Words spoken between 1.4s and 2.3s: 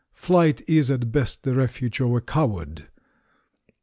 the refuge of a